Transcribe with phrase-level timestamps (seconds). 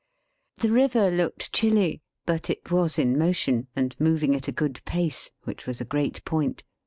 [0.57, 5.29] The river looked chilly; but it was in motion, and moving at a good pace;
[5.43, 6.63] which was a great point.